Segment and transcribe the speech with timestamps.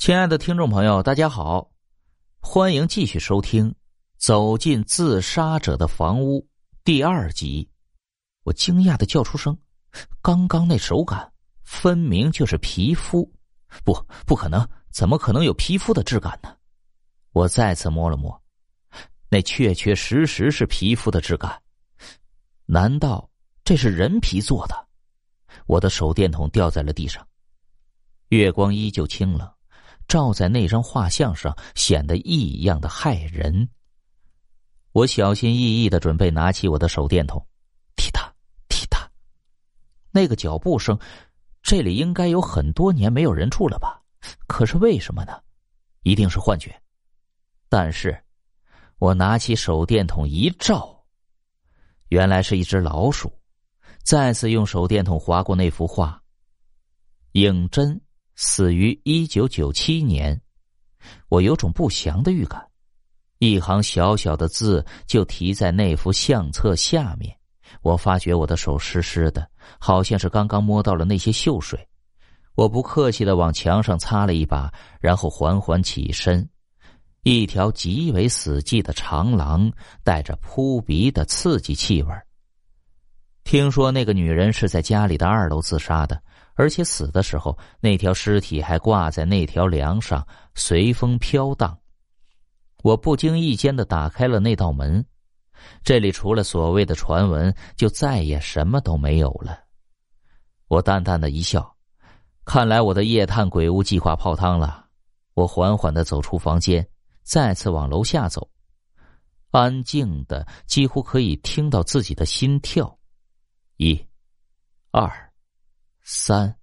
[0.00, 1.70] 亲爱的听众朋友，大家好，
[2.40, 3.70] 欢迎继续收听
[4.16, 6.40] 《走进自杀者的房屋》
[6.82, 7.68] 第二集。
[8.44, 9.54] 我惊讶的叫出声
[10.22, 11.30] ：“刚刚那手感，
[11.64, 13.30] 分明就是皮肤，
[13.84, 13.92] 不，
[14.24, 16.56] 不可能，怎么可能有皮肤的质感呢？”
[17.32, 18.42] 我再次摸了摸，
[19.28, 21.60] 那确确实实是皮肤的质感。
[22.64, 23.28] 难道
[23.64, 24.88] 这是人皮做的？
[25.66, 27.22] 我的手电筒掉在了地上，
[28.28, 29.46] 月光依旧清冷。
[30.10, 33.68] 照在那张画像上，显得异样的骇人。
[34.90, 37.40] 我小心翼翼的准备拿起我的手电筒，
[37.94, 38.34] 踢踏
[38.68, 39.08] 踢踏，
[40.10, 40.98] 那个脚步声，
[41.62, 44.02] 这里应该有很多年没有人住了吧？
[44.48, 45.40] 可是为什么呢？
[46.02, 46.74] 一定是幻觉。
[47.68, 48.20] 但是，
[48.98, 51.04] 我拿起手电筒一照，
[52.08, 53.32] 原来是一只老鼠。
[54.02, 56.20] 再次用手电筒划过那幅画，
[57.34, 58.00] 影针。
[58.42, 60.40] 死于一九九七年，
[61.28, 62.66] 我有种不祥的预感。
[63.38, 67.36] 一行小小的字就题在那幅相册下面。
[67.82, 69.46] 我发觉我的手湿湿的，
[69.78, 71.86] 好像是刚刚摸到了那些锈水。
[72.54, 74.72] 我不客气的往墙上擦了一把，
[75.02, 76.48] 然后缓缓起身。
[77.24, 79.70] 一条极为死寂的长廊，
[80.02, 82.14] 带着扑鼻的刺激气味。
[83.44, 86.20] 听说那个女人是在家里的二楼自杀的。
[86.54, 91.78] 而且死的时候，那条尸体还挂在那条梁上，随风飘荡。
[92.82, 95.02] 我不经意间的打开了那道门，
[95.82, 99.58] 这里除了所谓的传闻，就再也什么都没有了。
[100.68, 101.74] 我淡淡的一笑，
[102.44, 104.84] 看来我的夜探鬼屋计划泡汤了。
[105.32, 106.86] 我缓缓的走出房间，
[107.22, 108.46] 再次往楼下走，
[109.50, 112.99] 安静的几乎可以听到自己的心跳。
[113.82, 113.98] 一，
[114.90, 115.10] 二。
[116.02, 116.54] 三，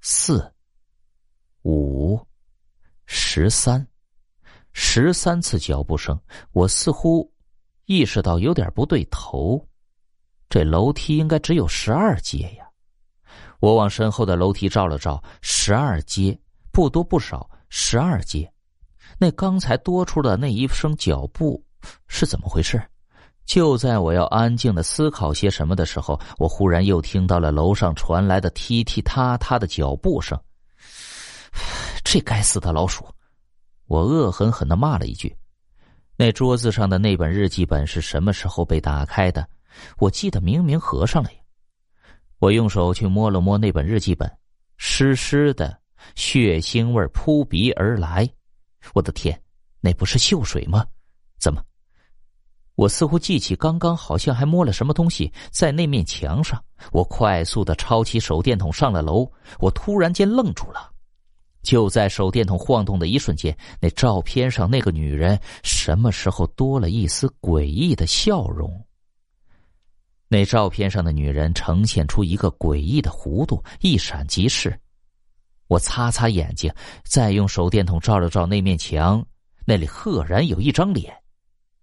[0.00, 0.52] 四，
[1.62, 2.20] 五，
[3.06, 3.86] 十三，
[4.72, 6.20] 十三次脚步声，
[6.50, 7.32] 我似乎
[7.84, 9.64] 意识到有点不对头。
[10.48, 12.68] 这楼梯应该只有十二阶呀！
[13.60, 16.36] 我往身后的楼梯照了照，十二阶，
[16.72, 18.52] 不多不少，十二阶。
[19.20, 21.64] 那刚才多出的那一声脚步
[22.08, 22.82] 是怎么回事？
[23.44, 30.38] 就在我要安静的思考些什么的时候，我忽然又听到了楼上传来的踢踢踏踏的脚步声。
[32.04, 33.04] 这该死的老鼠！
[33.86, 35.36] 我恶狠狠的骂了一句。
[36.16, 39.44] 那桌子上的那本日记本是什么时候被打开的？
[39.98, 41.38] 我记得明明合上了呀。
[42.38, 44.30] 我用手去摸了摸那本日记本，
[44.76, 45.76] 湿湿的，
[46.14, 48.28] 血腥味扑鼻而来。
[48.94, 49.40] 我的天，
[49.80, 50.86] 那不是锈水吗？
[51.38, 51.62] 怎么？
[52.80, 56.58] 我似乎记起刚刚好像还摸了什么东西在那面墙上。
[56.92, 59.30] 我快速的抄起手电筒上了楼。
[59.58, 60.90] 我突然间愣住了，
[61.62, 68.82] 就在手电筒晃动的一瞬间，那照片上那个女人什么时候多了一丝诡异的笑容？
[70.26, 74.74] 那照片上的女人呈现出一个诡异的弧度，一闪即逝。
[75.66, 76.72] 我擦擦眼睛，
[77.04, 79.22] 再用手电筒照了照那面墙，
[79.66, 81.14] 那里赫然有一张脸。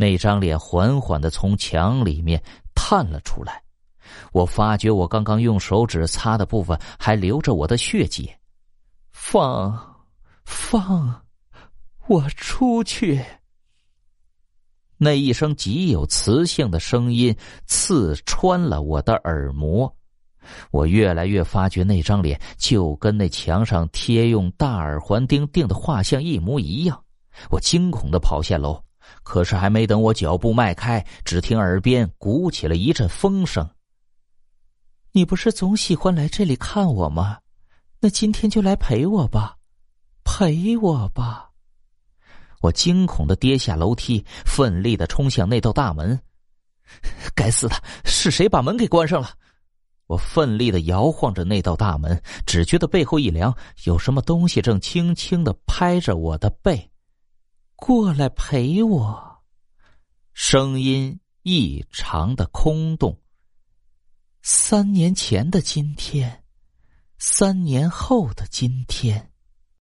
[0.00, 2.40] 那张脸缓缓的从墙里面
[2.72, 3.60] 探了出来，
[4.30, 8.32] 我发觉我刚刚用手指擦的部分还留着我的血迹。
[9.10, 9.96] 放，
[10.44, 11.20] 放，
[12.06, 13.20] 我出去！
[14.96, 17.36] 那一声极有磁性的声音
[17.66, 19.92] 刺穿了我的耳膜，
[20.70, 27.02] 我越来越发觉那张脸就跟那墙上贴用大耳环钉钉的画像一模一样。
[27.50, 28.80] 我惊恐的跑下楼。
[29.22, 33.68] 可是还没等我脚步迈开，只听耳边鼓起了一阵风声。
[35.12, 37.38] 你不是总喜欢来这里看我吗？
[38.00, 39.56] 那今天就来陪我吧，
[40.22, 41.50] 陪我吧！
[42.60, 46.20] 我惊恐的跌下楼梯，奋力的冲向那道大门。
[47.34, 49.30] 该死的，是谁把门给关上了？
[50.06, 53.54] 我奋力的摇晃着那道大门，只觉得背后一凉，
[53.84, 56.90] 有什么东西正轻轻的拍着我的背。
[57.80, 59.38] 过来陪我，
[60.32, 63.16] 声音异常的空洞。
[64.42, 66.42] 三年前的今天，
[67.18, 69.30] 三年后的今天，